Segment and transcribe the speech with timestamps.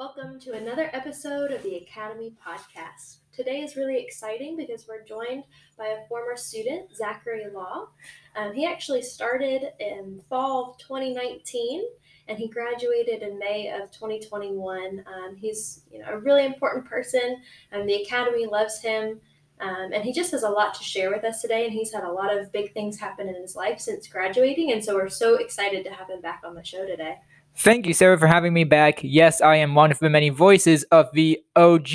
[0.00, 3.18] Welcome to another episode of the Academy Podcast.
[3.34, 5.44] Today is really exciting because we're joined
[5.76, 7.88] by a former student, Zachary Law.
[8.34, 11.82] Um, he actually started in fall of 2019
[12.28, 15.04] and he graduated in May of 2021.
[15.06, 19.20] Um, he's you know, a really important person, and the Academy loves him.
[19.60, 22.04] Um, and he just has a lot to share with us today, and he's had
[22.04, 24.72] a lot of big things happen in his life since graduating.
[24.72, 27.16] And so we're so excited to have him back on the show today.
[27.56, 29.00] Thank you, Sarah, for having me back.
[29.02, 31.88] Yes, I am one of the many voices of the OG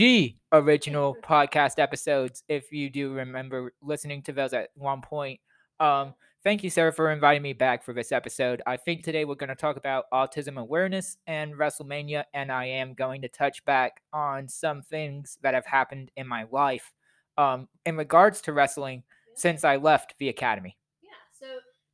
[0.51, 2.43] original podcast episodes.
[2.47, 5.39] If you do remember listening to those at one point,
[5.79, 8.61] um, thank you, Sarah, for inviting me back for this episode.
[8.67, 12.93] I think today we're going to talk about autism awareness and WrestleMania, and I am
[12.93, 16.93] going to touch back on some things that have happened in my life
[17.37, 19.03] um, in regards to wrestling
[19.33, 20.77] since I left the academy.
[21.01, 21.09] Yeah.
[21.31, 21.47] So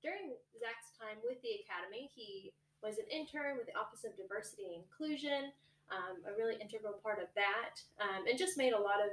[0.04, 2.52] during Zach's time with the Academy, he
[2.84, 5.52] was an intern with the Office of Diversity and Inclusion,
[5.92, 9.12] um, a really integral part of that, um, and just made a lot of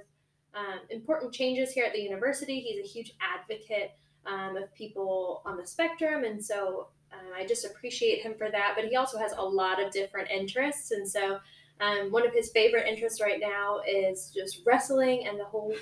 [0.55, 2.61] um, important changes here at the university.
[2.61, 3.93] He's a huge advocate
[4.27, 8.75] um, of people on the spectrum, and so uh, I just appreciate him for that.
[8.77, 11.41] But he also has a lot of different interests, and so
[11.81, 15.75] um, one of his favorite interests right now is just wrestling and the whole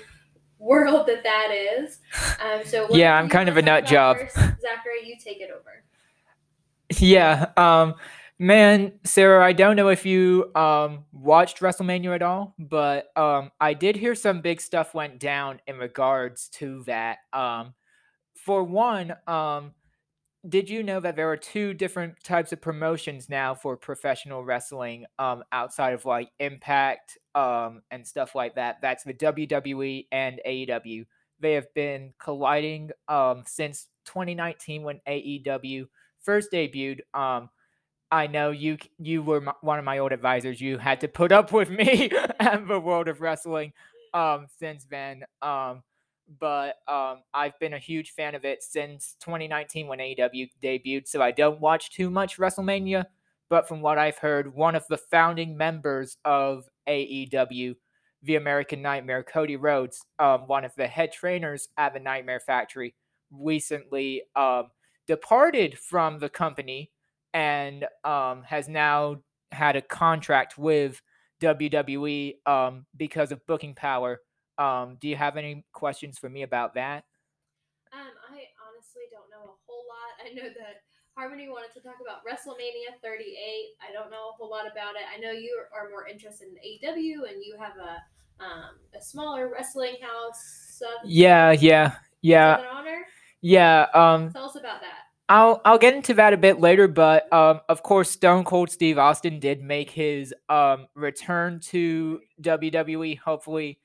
[0.59, 1.99] world that that is.
[2.41, 4.17] Um, so Yeah, I'm kind of a nut job.
[4.17, 4.35] first?
[4.35, 5.83] Zachary, you take it over.
[6.99, 7.95] Yeah, um,
[8.39, 13.73] man, Sarah, I don't know if you um watched WrestleMania at all, but um, I
[13.73, 17.17] did hear some big stuff went down in regards to that.
[17.33, 17.73] Um,
[18.35, 19.73] for one, um,
[20.47, 25.05] did you know that there are two different types of promotions now for professional wrestling
[25.19, 28.77] um outside of like Impact um and stuff like that?
[28.81, 31.05] That's the WWE and AEW.
[31.39, 35.87] They have been colliding um since 2019 when AEW
[36.27, 36.99] first debuted.
[37.13, 37.49] Um
[38.11, 40.61] I know you you were my, one of my old advisors.
[40.61, 43.73] You had to put up with me and the world of wrestling
[44.13, 45.23] um since then.
[45.41, 45.83] Um
[46.39, 51.07] but um, I've been a huge fan of it since 2019 when AEW debuted.
[51.07, 53.05] So I don't watch too much WrestleMania,
[53.49, 57.75] but from what I've heard, one of the founding members of AEW,
[58.23, 62.93] the American Nightmare, Cody Rhodes, um, one of the head trainers at the Nightmare Factory,
[63.31, 64.67] recently um,
[65.07, 66.91] departed from the company
[67.33, 69.17] and um, has now
[69.51, 71.01] had a contract with
[71.41, 74.21] WWE um, because of booking power.
[74.57, 77.05] Um, do you have any questions for me about that?
[77.93, 80.25] Um, I honestly don't know a whole lot.
[80.25, 80.81] I know that
[81.15, 83.33] Harmony wanted to talk about WrestleMania 38.
[83.81, 85.05] I don't know a whole lot about it.
[85.13, 87.97] I know you are more interested in AEW and you have a
[88.39, 90.81] um, a smaller wrestling house.
[91.03, 93.05] Yeah, yeah, yeah, Southern Honor.
[93.41, 93.87] Yeah.
[93.93, 94.93] Um, Tell us about that.
[95.29, 98.97] I'll I'll get into that a bit later, but um, of course, Stone Cold Steve
[98.97, 103.17] Austin did make his um return to WWE.
[103.19, 103.79] Hopefully,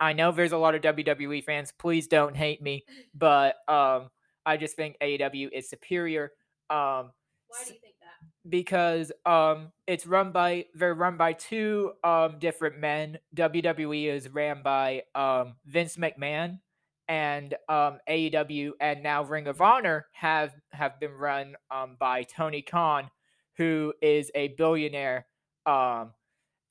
[0.00, 1.72] I know there's a lot of WWE fans.
[1.78, 4.08] Please don't hate me, but um,
[4.46, 6.32] I just think AEW is superior.
[6.70, 7.12] Um,
[7.48, 8.48] Why do you think that?
[8.48, 13.18] because um it's run by they're run by two um different men.
[13.34, 16.60] WWE is ran by um Vince McMahon
[17.08, 22.62] and um AEW and now Ring of Honor have have been run um by Tony
[22.62, 23.10] Khan
[23.56, 25.26] who is a billionaire
[25.66, 26.12] um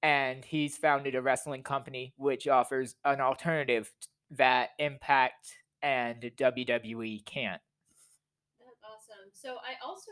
[0.04, 3.92] and he's founded a wrestling company which offers an alternative
[4.32, 7.62] that Impact and WWE can't.
[8.60, 9.32] That's awesome.
[9.34, 10.12] So I also,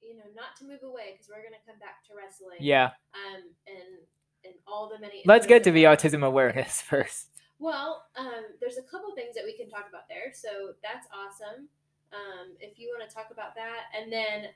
[0.00, 2.58] you know, not to move away because we're gonna come back to wrestling.
[2.60, 2.90] Yeah.
[3.14, 3.98] Um, and
[4.44, 5.22] and all the many.
[5.26, 7.28] Let's get to the autism awareness first.
[7.60, 10.32] Well, um, there's a couple things that we can talk about there.
[10.32, 11.68] So that's awesome.
[12.12, 14.46] Um, if you want to talk about that, and then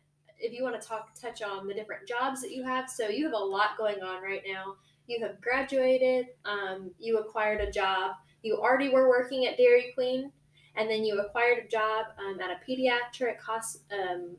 [0.41, 2.89] if you want to talk, touch on the different jobs that you have.
[2.89, 4.77] So you have a lot going on right now.
[5.07, 6.29] You have graduated.
[6.47, 8.13] Um, you acquired a job.
[8.43, 10.33] You already were working at Dairy Queen,
[10.75, 14.37] and then you acquired a job um, at a pediatric hos- um,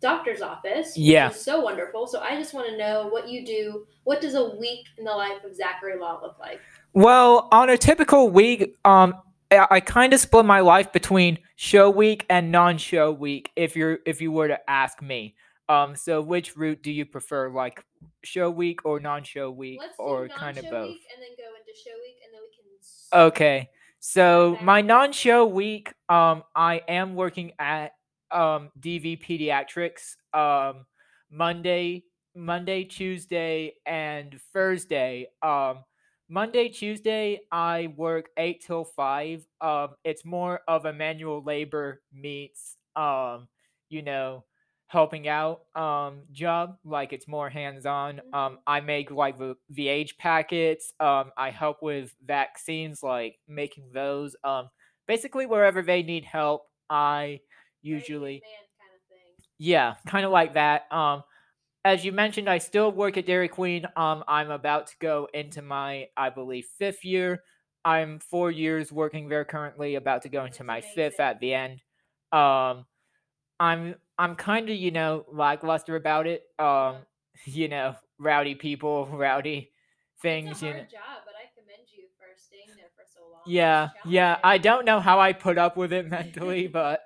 [0.00, 0.96] doctor's office.
[0.96, 1.30] Yeah.
[1.30, 2.06] so wonderful.
[2.06, 3.86] So I just want to know what you do.
[4.04, 6.60] What does a week in the life of Zachary Law look like?
[6.92, 9.14] Well, on a typical week, um,
[9.50, 13.50] I, I kind of split my life between show week and non-show week.
[13.56, 15.34] If you're if you were to ask me,
[15.68, 17.84] um, so which route do you prefer, like
[18.22, 20.88] show week or non-show week, Let's or kind of both?
[20.88, 23.20] week and then go into show week, and then we can.
[23.26, 23.70] Okay.
[23.98, 27.95] So my non-show week, um, I am working at
[28.30, 30.86] um DV Pediatrics um
[31.30, 35.28] Monday, Monday, Tuesday, and Thursday.
[35.42, 35.84] Um
[36.28, 39.46] Monday, Tuesday, I work eight till five.
[39.60, 43.48] Um, it's more of a manual labor meets um,
[43.88, 44.44] you know,
[44.88, 48.62] helping out um job like it's more hands-on um Mhm.
[48.68, 54.68] i make like the vh packets um i help with vaccines like making those um
[55.08, 57.40] basically wherever they need help i
[57.86, 58.52] usually kind
[58.94, 61.22] of yeah kind of like that um
[61.84, 65.62] as you mentioned i still work at dairy queen um i'm about to go into
[65.62, 67.42] my i believe fifth year
[67.84, 71.54] i'm four years working there currently about to go into That's my fifth at the
[71.54, 71.80] end
[72.32, 72.84] um
[73.58, 76.44] I'm I'm kind of, you know, lackluster about it.
[76.58, 76.96] Um,
[77.44, 80.80] you know, rowdy people, rowdy It's a things, you know.
[80.80, 83.42] job, but I commend you for staying there for so long.
[83.46, 84.38] Yeah, yeah.
[84.44, 87.00] I don't know how I put up with it mentally, but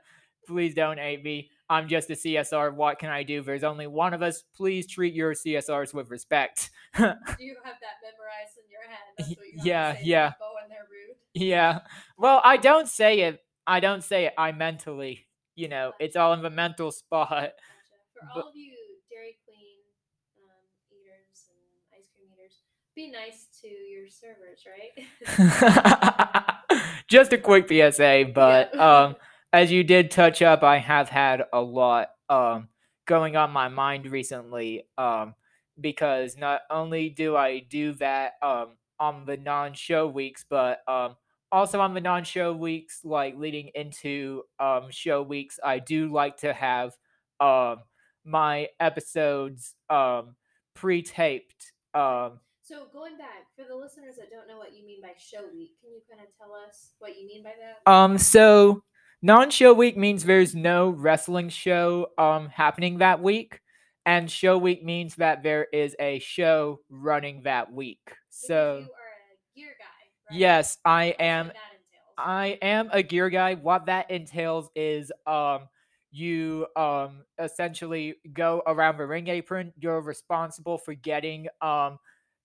[0.51, 1.51] please don't hate me.
[1.69, 2.75] I'm just a CSR.
[2.75, 3.43] What can I do?
[3.43, 4.43] There's only one of us.
[4.57, 6.71] Please treat your CSRs with respect.
[6.97, 8.99] Do you have that memorized in your head?
[9.19, 11.17] That's what you yeah, yeah, to people when they're rude.
[11.35, 11.79] yeah.
[12.19, 13.41] Well, I don't say it.
[13.67, 14.35] I don't say it.
[14.37, 17.29] I mentally, you know, it's all in the mental spot.
[17.31, 17.53] Gotcha.
[18.15, 18.73] For But all of you
[19.09, 19.79] Dairy Queen
[20.39, 22.63] um, eaters and ice cream eaters,
[22.97, 24.91] be nice to your servers, right?
[27.09, 29.03] Just a quick PSA, but Yeah.
[29.05, 29.17] um,
[29.53, 32.69] as you did touch up, I have had a lot um
[33.07, 34.85] going on my mind recently.
[34.99, 35.35] Um,
[35.81, 41.17] because not only do I do that um on the non-show weeks, but um
[41.53, 46.53] also on the non-show weeks, like leading into um show weeks, I do like to
[46.53, 46.93] have
[47.41, 47.79] um
[48.25, 50.37] my episodes um
[50.75, 51.73] pre-taped.
[51.95, 55.43] Um so going back for the listeners that don't know what you mean by show
[55.53, 57.91] week, can you kind of tell us what you mean by that?
[57.91, 58.85] Um, so
[59.23, 63.61] non-show week means there's no wrestling show um happening that week,
[64.07, 68.15] and show week means that there is a show running that week.
[68.31, 69.85] So you are a gear guy,
[70.31, 70.39] right?
[70.39, 72.15] yes, I am what that entails.
[72.19, 73.55] I am a gear guy.
[73.55, 75.69] What that entails is um
[76.13, 79.73] you um essentially go around the ring apron.
[79.79, 81.99] You're responsible for getting um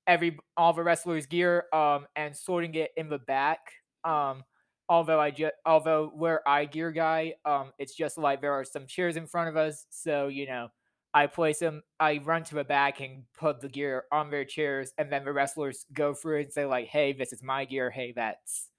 [0.08, 3.60] every all the wrestlers' gear um and sorting it in the back.
[4.04, 4.44] Um
[4.90, 8.88] although I just although we're I gear guy, um it's just like there are some
[8.88, 10.70] chairs in front of us, so you know
[11.14, 11.82] I place them.
[12.00, 15.32] I run to the back and put the gear on their chairs, and then the
[15.32, 17.90] wrestlers go through and say like, "Hey, this is my gear.
[17.90, 18.70] Hey, that's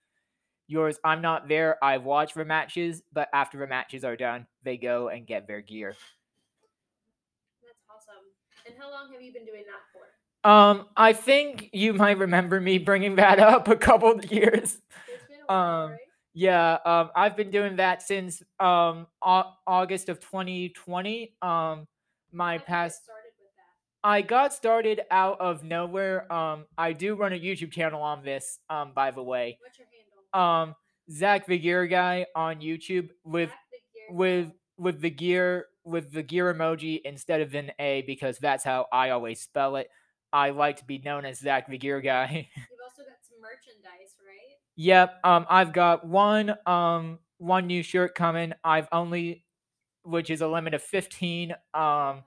[0.68, 0.98] yours.
[1.04, 1.82] I'm not there.
[1.82, 5.60] I watch the matches, but after the matches are done, they go and get their
[5.60, 5.96] gear.
[7.64, 8.22] That's awesome.
[8.66, 10.48] And how long have you been doing that for?
[10.48, 14.78] Um, I think you might remember me bringing that up a couple of years.
[15.46, 15.96] It's been a while, Um.
[16.34, 21.34] Yeah, um, I've been doing that since um August of 2020.
[21.40, 21.86] Um,
[22.32, 24.08] my How'd you get past started with that?
[24.08, 26.30] I got started out of nowhere.
[26.32, 28.58] Um, I do run a YouTube channel on this.
[28.68, 30.40] Um, by the way, What's your handle?
[30.40, 30.74] um,
[31.10, 36.12] Zach the Gear Guy on YouTube with Zach the Gear with with the gear with
[36.12, 39.88] the gear emoji instead of an A because that's how I always spell it.
[40.32, 42.26] I like to be known as Zach the Gear Guy.
[42.56, 44.58] You've also got some merchandise, right?
[44.76, 45.18] Yep.
[45.24, 48.52] Um, I've got one um one new shirt coming.
[48.64, 49.44] I've only
[50.02, 51.52] which is a limit of fifteen.
[51.74, 52.22] Um,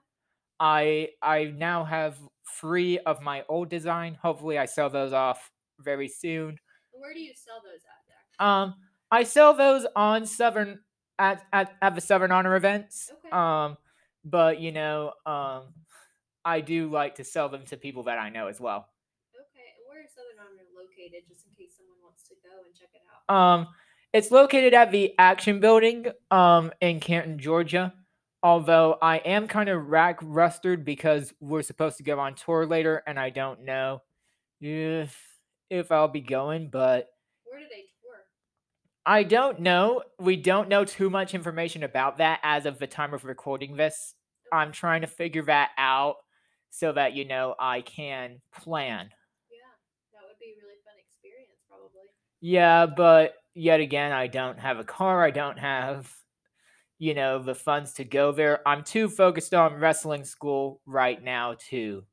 [0.60, 2.18] I I now have
[2.60, 4.18] three of my old design.
[4.22, 6.58] Hopefully, I sell those off very soon.
[6.92, 8.48] Where do you sell those at there?
[8.48, 8.76] Um,
[9.12, 10.80] I sell those on Southern
[11.18, 13.12] at at, at the Southern Honor events.
[13.26, 13.30] Okay.
[13.32, 13.78] Um,
[14.26, 15.74] but you know, um,
[16.44, 18.90] I do like to sell them to people that I know as well.
[19.34, 19.68] Okay.
[19.78, 20.60] And where is Southern Honor
[21.00, 23.34] located, just in case someone wants to go and check it out?
[23.34, 23.68] Um,
[24.14, 27.94] it's located at the Action Building, um, in Canton, Georgia.
[28.42, 33.04] Although I am kind of rack rusted because we're supposed to go on tour later,
[33.06, 34.02] and I don't know
[34.62, 35.18] if
[35.70, 37.10] if I'll be going, but
[37.44, 38.16] Where do they tour?
[39.06, 40.04] I don't know.
[40.20, 44.16] We don't know too much information about that as of the time of recording this.
[44.52, 46.16] I'm trying to figure that out
[46.70, 49.10] so that you know I can plan.
[49.50, 49.70] Yeah,
[50.14, 52.10] that would be a really fun experience, probably.
[52.42, 55.24] Yeah, but yet again, I don't have a car.
[55.24, 56.12] I don't have,
[56.98, 58.68] you know, the funds to go there.
[58.68, 62.04] I'm too focused on wrestling school right now to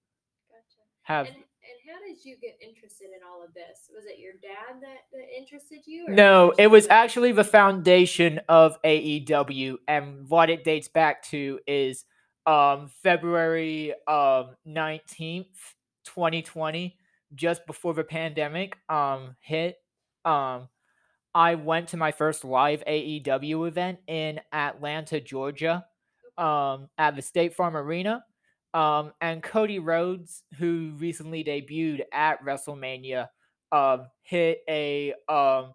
[0.50, 0.83] Gotcha.
[1.02, 1.26] have.
[1.26, 1.45] And, and
[1.88, 3.90] how did you get interested in all of this?
[3.95, 6.06] Was it your dad that, that interested you?
[6.09, 11.61] or No, it was actually the foundation of AEW, and what it dates back to
[11.66, 12.04] is
[12.47, 15.47] um February um 19th,
[16.04, 16.97] 2020,
[17.35, 19.76] just before the pandemic um hit.
[20.26, 20.68] Um
[21.35, 25.87] I went to my first live AEW event in Atlanta, Georgia,
[26.38, 28.25] um at the State Farm Arena.
[28.75, 33.28] Um and Cody Rhodes, who recently debuted at WrestleMania,
[33.73, 35.75] um hit a um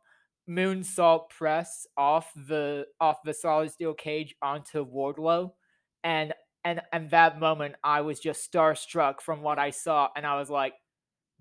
[0.50, 5.52] moonsault press off the off the solid steel cage onto Wardlow,
[6.04, 10.38] and and and that moment I was just starstruck from what I saw, and I
[10.40, 10.74] was like,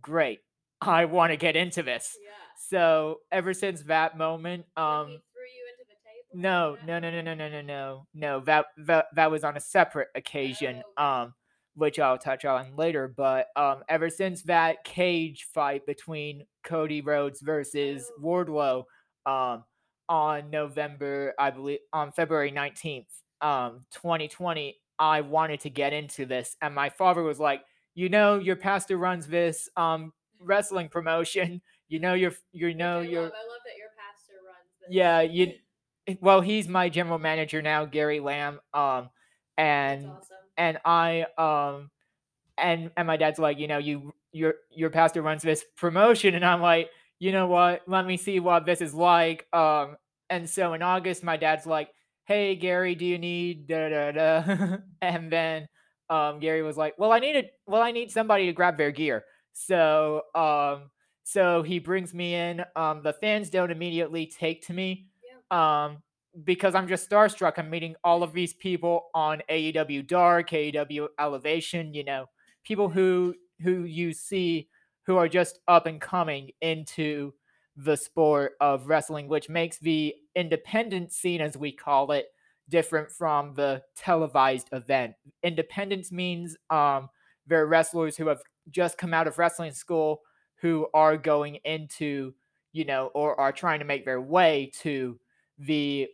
[0.03, 0.41] "Great,
[0.81, 2.31] I want to get into this." Yeah.
[2.69, 6.43] So ever since that moment, um, he threw you into the table.
[6.43, 8.41] no, no, no, no, no, no, no, no, no.
[8.41, 11.35] That that that was on a separate occasion, Oh, um,
[11.75, 13.09] which I'll touch on later.
[13.09, 18.23] But um, ever since that cage fight between Cody Rhodes versus Oh.
[18.23, 18.85] Wardlow,
[19.27, 19.65] um,
[20.09, 23.09] on November, I believe, on February nineteenth,
[23.41, 27.63] um, twenty twenty, I wanted to get into this, and my father was like,
[27.95, 31.63] you know, your pastor runs this um wrestling promotion.
[31.89, 33.23] You know, your you know your.
[33.23, 33.33] I love
[33.65, 34.89] that your pastor runs this.
[34.91, 35.55] yeah, you
[36.21, 38.61] well, he's my general manager now, Gary Lamb.
[38.73, 39.11] Um,
[39.57, 40.37] and awesome.
[40.57, 41.91] and I um
[42.59, 46.45] and and my dad's like, you know, you your your pastor runs this promotion, and
[46.45, 47.83] I'm like, you know what?
[47.87, 49.47] Let me see what this is like.
[49.53, 49.97] Um,
[50.29, 51.91] and so in August, my dad's like,
[52.25, 54.77] hey Gary, do you need da da da?
[55.03, 55.69] and then
[56.09, 58.91] um Gary was like, well, I need a well, I need somebody to grab their
[58.93, 59.25] gear.
[59.53, 60.91] So um
[61.25, 62.65] so he brings me in.
[62.75, 65.07] Um, the fans don't immediately take to me
[65.51, 66.03] um
[66.45, 67.55] because I'm just starstruck.
[67.59, 72.27] I'm meeting all of these people on AEW Dark, AEW Elevation, you know,
[72.65, 74.69] people who who you see
[75.07, 77.33] who are just up and coming into
[77.77, 82.27] the sport of wrestling, which makes the independent scene, as we call it,
[82.69, 85.15] different from the televised event.
[85.43, 87.09] Independence means um
[87.47, 90.21] they're wrestlers who have just come out of wrestling school
[90.57, 92.35] who are going into,
[92.73, 95.19] you know, or are trying to make their way to
[95.59, 96.09] the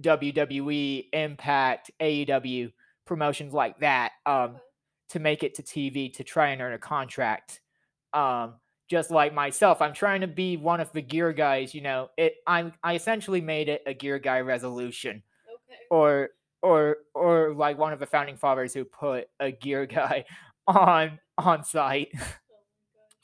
[0.00, 2.72] WWE, Impact, AEW
[3.06, 4.56] promotions like that um,
[5.10, 7.60] to make it to TV to try and earn a contract.
[8.12, 8.54] Um,
[8.88, 11.74] just like myself, I'm trying to be one of the gear guys.
[11.74, 12.34] You know, it.
[12.46, 15.22] I'm I essentially made it a gear guy resolution,
[15.52, 15.80] Okay.
[15.90, 16.30] or
[16.62, 20.24] or or like one of the founding fathers who put a gear guy
[20.68, 22.08] on on site.
[22.48, 23.16] Oh my gosh.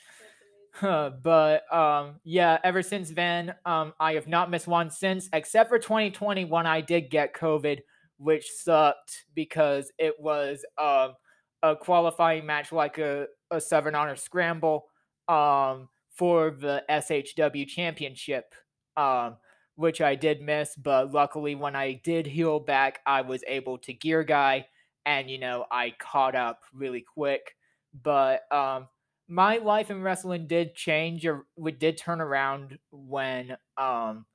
[0.00, 0.38] That's amazing.
[0.74, 5.68] Huh, but um yeah ever since then um i have not missed one since except
[5.68, 7.80] for 2020 when i did get covid
[8.18, 11.14] which sucked because it was um
[11.62, 14.86] a qualifying match like a, a seven honor scramble
[15.28, 18.54] um for the shw championship
[18.96, 19.36] um
[19.76, 23.92] which i did miss but luckily when i did heal back i was able to
[23.92, 24.66] gear guy
[25.06, 27.56] and you know i caught up really quick
[28.02, 28.88] but um
[29.28, 34.26] my life in wrestling did change or we did turn around when um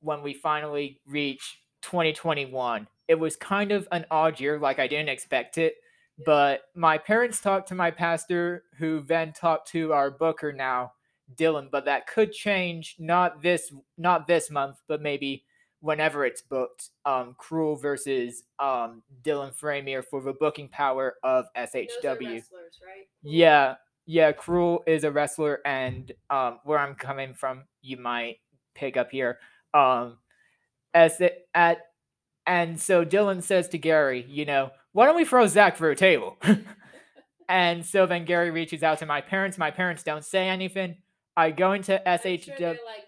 [0.00, 5.08] when we finally reached 2021 it was kind of an odd year like i didn't
[5.08, 5.74] expect it
[6.24, 10.92] but my parents talked to my pastor who then talked to our booker now
[11.36, 15.44] dylan but that could change not this not this month but maybe
[15.82, 22.02] whenever it's booked um cruel versus um dylan framier for the booking power of shw
[22.04, 23.08] wrestlers, right?
[23.22, 23.74] Yeah,
[24.06, 28.38] yeah, Cruel is a wrestler, and um, where I'm coming from, you might
[28.74, 29.38] pick up here.
[29.74, 30.18] Um,
[30.92, 31.78] as it, at
[32.46, 35.96] and so Dylan says to Gary, you know, why don't we throw Zach through a
[35.96, 36.36] table?
[37.48, 39.56] and so then Gary reaches out to my parents.
[39.56, 40.96] My parents don't say anything.
[41.36, 42.60] I go into I'm sure SHW.
[42.60, 43.06] like,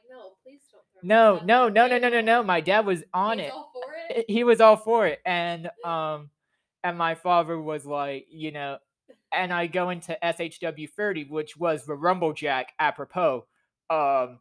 [1.07, 3.53] no, please don't throw No, no, no, no, no, no, My dad was on it.
[3.53, 4.25] all for it.
[4.29, 6.31] he was all for it and um
[6.83, 8.79] and my father was like you know
[9.33, 13.47] and i go into shw 30 which was the rumblejack apropos
[13.91, 14.39] um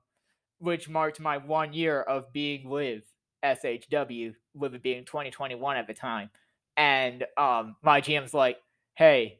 [0.60, 3.03] which marked my one year of being with
[3.43, 6.29] shw with it being 2021 at the time
[6.77, 8.58] and um my gm's like
[8.96, 9.39] hey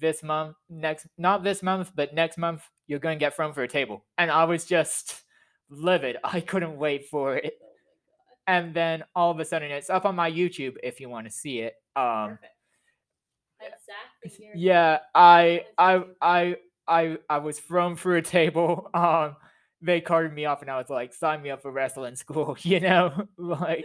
[0.00, 3.68] this month next not this month but next month you're gonna get thrown for a
[3.68, 5.22] table and i was just
[5.70, 7.64] livid i couldn't wait for it Oh
[8.48, 11.30] and then all of a sudden it's up on my YouTube if you want to
[11.30, 11.74] see it.
[11.94, 12.54] Um, Perfect.
[13.60, 14.58] That's Zach the Gear Guy.
[14.58, 16.14] yeah, I, I, on his YouTube.
[16.22, 16.56] I,
[16.88, 18.90] I, I was thrown through a table.
[18.94, 19.36] Um,
[19.80, 22.80] they carted me off, and I was like, "Sign me up for wrestling school," you
[22.80, 23.84] know, like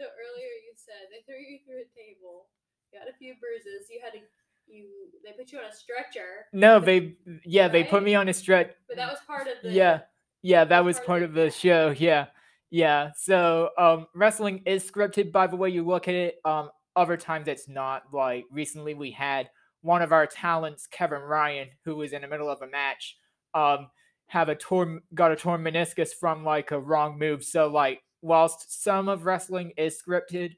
[0.00, 2.46] So earlier you said they threw you through a table,
[2.92, 4.20] you had a few bruises, you had to
[4.68, 4.86] you
[5.24, 8.70] they put you on a stretcher, no, they, yeah, they put me on a stretch.
[8.86, 10.00] but that was part of the Yeah,
[10.42, 11.56] yeah, that was part of the of the act.
[11.56, 11.94] show.
[11.96, 12.26] Yeah,
[12.70, 13.10] yeah.
[13.16, 16.36] So, um, wrestling is scripted by the way you look at it.
[16.44, 18.04] Um, other times it's not.
[18.12, 19.50] Like recently, we had
[19.82, 23.16] one of our talents, Kevin Ryan, who was in the middle of a match,
[23.54, 23.88] um,
[24.28, 27.44] have a torn got a torn meniscus from like a wrong move.
[27.44, 30.56] So, like, whilst some of wrestling is scripted,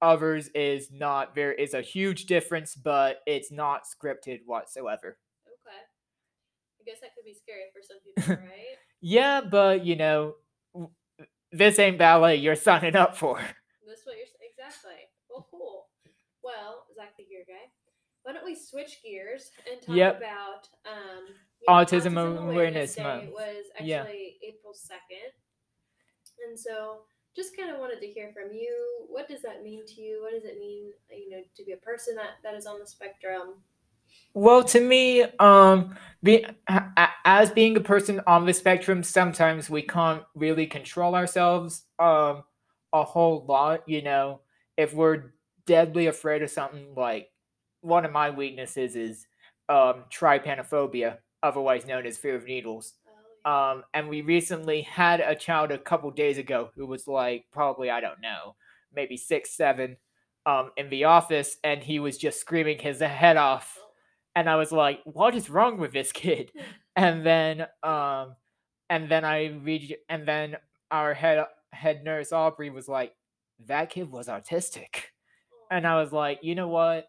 [0.00, 1.34] others is not.
[1.34, 5.18] There is a huge difference, but it's not scripted whatsoever.
[5.46, 5.76] Okay.
[6.80, 8.78] I guess that could be scary for some people, right?
[9.00, 10.34] Yeah, but you know,
[11.52, 13.38] this ain't ballet you're signing up for.
[13.86, 14.92] That's what you're exactly.
[15.28, 15.86] Well, cool.
[16.42, 17.70] well, Zach the Gear Guy,
[18.22, 20.18] why don't we switch gears and talk Yep.
[20.18, 21.26] about um,
[21.60, 22.16] you Autism
[22.48, 23.30] Awareness Month.
[23.30, 24.04] was actually Yeah.
[24.48, 25.32] April second,
[26.48, 27.02] and so
[27.36, 29.06] just kind of wanted to hear from you.
[29.08, 30.20] What does that mean to you?
[30.22, 32.86] What does it mean, you know, to be a person that, that is on the
[32.86, 33.62] spectrum?
[34.34, 36.44] Well, to me, um, be,
[37.24, 42.44] as being a person on the spectrum, sometimes we can't really control ourselves um,
[42.92, 43.88] a whole lot.
[43.88, 44.40] You know,
[44.76, 45.32] if we're
[45.66, 47.28] deadly afraid of something, like
[47.80, 49.26] one of my weaknesses is
[49.68, 52.94] um, trypanophobia, otherwise known as fear of needles.
[53.44, 53.50] Oh.
[53.50, 57.90] Um, and we recently had a child a couple days ago who was like probably
[57.90, 58.56] I don't know,
[58.94, 59.96] maybe six, seven,
[60.44, 63.78] um, in the office, and he was just screaming his head off
[64.34, 66.52] and I was like, "What is wrong with this kid?"
[66.96, 68.36] And then, um,
[68.90, 70.56] and then I read, and then
[70.90, 73.14] our head head nurse Aubrey was like,
[73.66, 75.12] "That kid was autistic,"
[75.70, 77.08] and I was like, "You know what?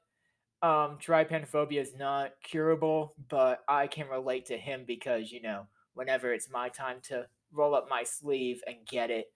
[0.63, 6.33] Um, trypanophobia is not curable, but I can relate to him because you know, whenever
[6.33, 9.31] it's my time to roll up my sleeve and get it,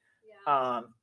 [0.46, 0.78] yeah.
[0.78, 0.94] um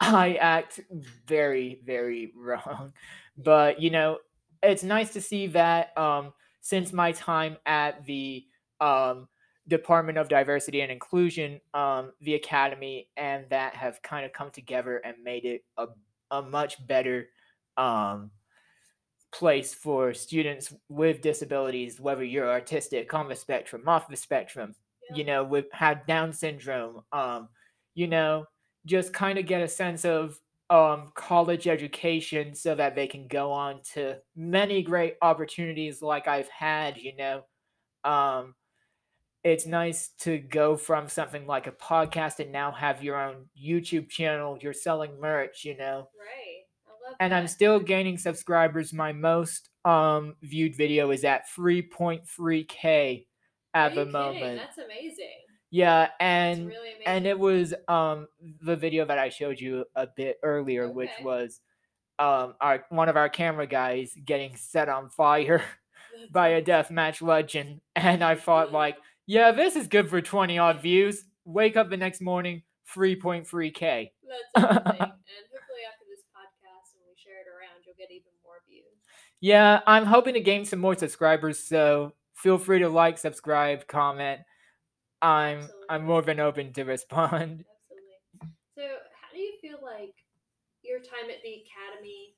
[0.00, 0.80] I act
[1.26, 2.92] very very wrong
[3.36, 4.18] but you know
[4.62, 8.44] it's nice to see that um since my time at the
[8.80, 9.28] um
[9.68, 14.98] Department of Diversity and Inclusion um the academy and that have kind of come together
[14.98, 15.86] and made it a,
[16.30, 17.28] a much better
[17.76, 18.30] um
[19.32, 24.74] place for students with disabilities whether you're artistic on the spectrum off the spectrum
[25.14, 27.48] you know with had down syndrome um
[27.94, 28.44] you know
[28.84, 30.38] just kind of get a sense of
[30.72, 36.48] um, college education so that they can go on to many great opportunities like I've
[36.48, 37.42] had, you know.
[38.04, 38.54] Um,
[39.44, 44.08] it's nice to go from something like a podcast and now have your own YouTube
[44.08, 46.08] channel, you're selling merch, you know.
[46.18, 46.62] Right.
[46.86, 48.92] I love And I'm still gaining subscribers.
[48.92, 53.26] My most um viewed video is at 3.3k
[53.74, 54.12] Are at the kidding?
[54.12, 54.58] moment.
[54.58, 55.42] That's amazing.
[55.72, 58.28] Yeah, and really and it was um
[58.60, 61.60] the video that I showed you a bit earlier, which was
[62.18, 65.62] um our one of our camera guys getting set on fire
[66.30, 70.82] by a deathmatch legend, and I thought like, yeah, this is good for twenty odd
[70.82, 71.24] views.
[71.46, 74.12] Wake up the next morning, three point three k.
[74.28, 74.76] That's amazing.
[75.00, 78.84] and hopefully after this podcast and we share it around, you'll get even more views.
[79.40, 84.42] Yeah, I'm hoping to gain some more subscribers, so feel free to like, subscribe, comment.
[85.22, 85.58] I'm
[85.88, 86.06] I'm Absolutely.
[86.06, 87.64] more than open to respond.
[87.92, 88.52] Absolutely.
[88.76, 90.14] So, how do you feel like
[90.82, 92.34] your time at the academy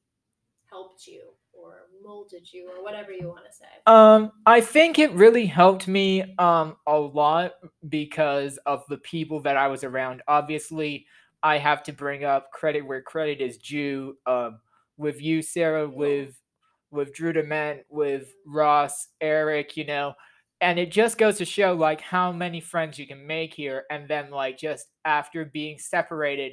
[0.71, 3.65] helped you or molded you or whatever you want to say?
[3.87, 7.53] Um, I think it really helped me um a lot
[7.89, 10.23] because of the people that I was around.
[10.29, 11.07] Obviously,
[11.43, 14.17] I have to bring up credit where credit is due.
[14.27, 14.61] Um,
[14.97, 15.97] with you, Sarah, Yeah.
[15.97, 16.41] with
[16.91, 20.15] with Drew Dement, with Ross, Eric, you know,
[20.65, 24.09] and it just goes to show like how many friends you can make here, and
[24.09, 26.53] then like just after being separated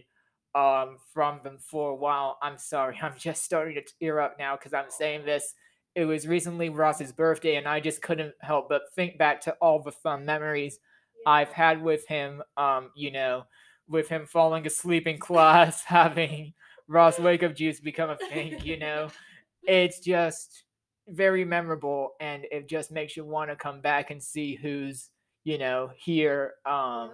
[0.53, 2.37] um from them for a while.
[2.41, 5.53] I'm sorry, I'm just starting to tear up now because I'm saying this
[5.95, 9.81] it was recently Ross's birthday, and I just couldn't help but think back to all
[9.81, 10.79] the fun memories
[11.25, 12.41] I've had with him.
[12.57, 13.43] Um, you know,
[13.87, 16.53] with him falling asleep in class, having
[16.89, 18.59] Ross wake up juice become a thing.
[18.63, 19.09] You know,
[19.63, 20.63] it's just
[21.07, 25.09] very memorable, and it just makes you want to come back and see who's
[25.43, 27.09] you know here um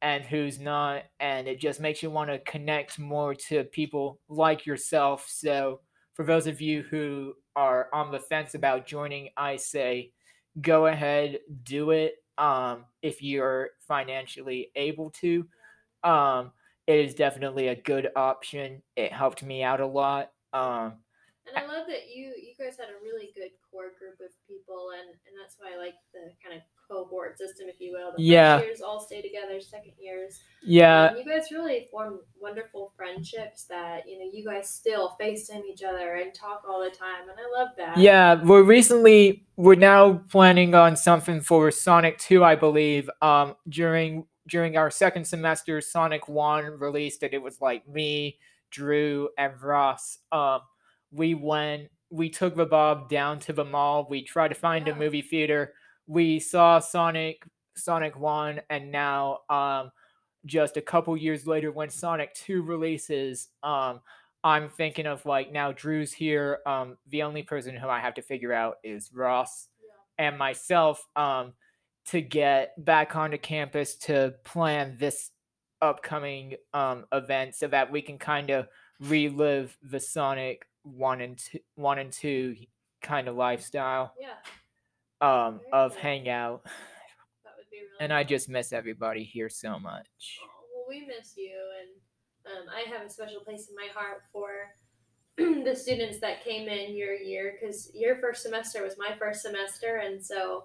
[0.00, 4.66] and who's not and it just makes you want to connect more to people like
[4.66, 5.26] yourself.
[5.28, 5.80] So
[6.14, 10.10] for those of you who are on the fence about joining i say
[10.60, 15.46] go ahead do it um if you're financially able to.
[16.02, 16.52] Um
[16.88, 18.82] it is definitely a good option.
[18.96, 20.32] It helped me out a lot.
[20.52, 20.94] Um
[21.46, 24.90] And I love that you you guys had a really good core group of people,
[24.98, 28.12] and and that's why I like the kind of cohort system, if you will.
[28.16, 28.58] The Yeah.
[28.58, 30.40] first years all stay together, second years.
[30.62, 35.64] yeah Um, you guys really form wonderful friendships that you know you guys still FaceTime
[35.66, 37.98] each other and talk all the time, and I love that.
[37.98, 43.10] Yeah, we're recently we're now planning on something for Sonic 2, I believe.
[43.20, 47.32] Um during during our second semester, Sonic 1 released it.
[47.34, 48.38] It was like me,
[48.70, 50.18] Drew, and Ross.
[50.30, 50.60] Um
[51.12, 54.06] we went we took the Bob down to the mall.
[54.08, 55.72] We tried to find a movie theater.
[56.06, 57.42] We saw Sonic
[57.76, 59.90] Sonic 1 and now um
[60.44, 64.00] just a couple years later when Sonic 2 releases, um
[64.44, 66.58] I'm thinking of like now Drew's here.
[66.66, 70.26] Um, the only person who I have to figure out is Ross Yeah.
[70.26, 71.52] and myself um,
[72.06, 75.30] to get back onto campus to plan this
[75.80, 78.66] upcoming um, event so that we can kind of
[78.98, 82.56] relive the Sonic one and two, one and two
[83.02, 84.34] kind of lifestyle Yeah,
[85.20, 86.00] um Very of good.
[86.00, 86.64] hangout,
[87.44, 87.88] that would be really.
[88.00, 90.06] and I just miss everybody here so much.
[90.42, 94.22] Aw, well, we miss you, and um, I have a special place in my heart
[94.32, 94.48] for
[95.64, 99.96] the students that came in your year because your first semester was my first semester,
[100.04, 100.64] and so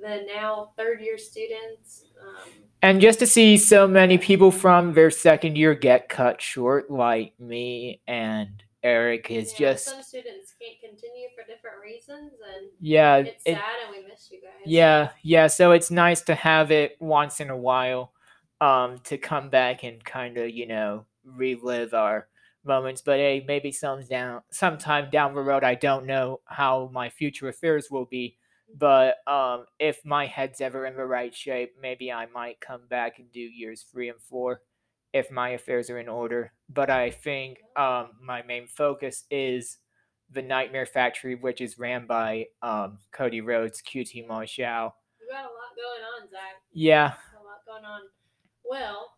[0.00, 2.06] the now third year students.
[2.20, 2.50] Um,
[2.82, 7.38] And just to see so many people from their second year get cut short, like
[7.38, 13.16] me and Eric, is yeah, just some students can't continue for different reasons, and yeah,
[13.16, 14.60] it's it- sad, and we miss you guys.
[14.64, 15.46] yeah, yeah.
[15.46, 18.12] So it's nice to have it once in a while,
[18.60, 22.28] um, to come back and kind of you know relive our
[22.64, 23.02] moments.
[23.02, 27.48] But hey, maybe some down sometime down the road, I don't know how my future
[27.48, 28.36] affairs will be.
[28.74, 33.18] But um, if my head's ever in the right shape, maybe I might come back
[33.18, 34.62] and do years three and four
[35.12, 36.52] if my affairs are in order.
[36.68, 39.78] But I think um, my main focus is
[40.30, 44.94] the Nightmare Factory, which is ran by um, Cody Rhodes, QT Marshall.
[45.20, 46.40] You got a lot going on, Zach.
[46.72, 48.00] Yeah, a lot going on.
[48.64, 49.10] Well,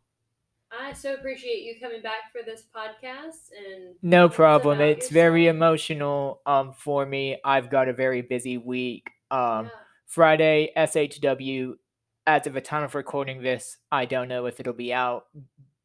[0.76, 4.80] I so appreciate you coming back for this podcast and no problem.
[4.80, 7.38] It's very emotional um, for me.
[7.44, 9.08] I've got a very busy week.
[9.30, 9.68] Um, Yeah.
[10.06, 11.74] Friday, SHW.
[12.26, 15.24] As of the time of recording this, I don't know if it'll be out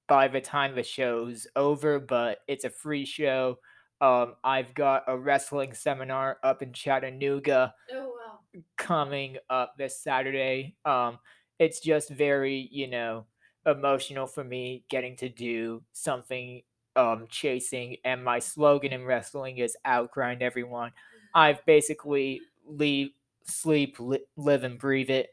[0.09, 3.59] by the time the show's over, but it's a free show.
[4.01, 8.39] Um, I've got a wrestling seminar up in Chattanooga Oh wow.
[8.77, 10.75] coming up this Saturday.
[10.85, 11.19] Um,
[11.59, 13.25] it's just very, you know,
[13.65, 16.61] emotional for me getting to do something
[16.95, 20.91] um chasing and my slogan in wrestling is outgrind everyone.
[21.35, 23.09] I've basically leave
[23.45, 25.29] sleep li- live and breathe it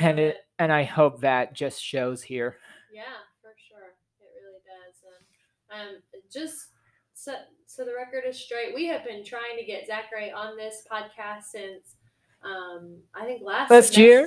[0.00, 2.56] and it and I hope that just shows here.
[2.92, 3.92] Yeah, for sure.
[4.20, 4.96] It really does.
[5.04, 5.26] And
[5.72, 5.96] um,
[6.32, 6.68] just
[7.14, 7.34] so,
[7.66, 11.44] so the record is straight, we have been trying to get Zachary on this podcast
[11.44, 11.94] since
[12.42, 14.26] um, I think last Last year?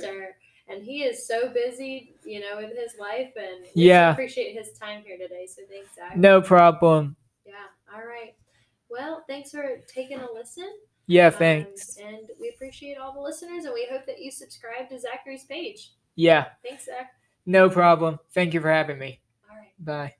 [0.68, 4.12] And he is so busy, you know, with his life, and we Yeah.
[4.12, 5.46] appreciate his time here today.
[5.46, 6.16] So thanks, Zach.
[6.16, 7.16] No problem.
[7.44, 7.54] Yeah.
[7.92, 8.34] All right.
[8.88, 10.70] Well, thanks for taking a listen.
[11.06, 11.96] Yeah, Um, thanks.
[11.96, 15.92] and we appreciate all the listeners, and we hope that you subscribe to Zachary's page.
[16.14, 17.14] Yeah, Thanks, Zach.
[17.46, 18.20] no problem.
[18.32, 19.20] Thank you for having me.
[19.50, 19.72] All right.
[19.78, 20.19] Bye.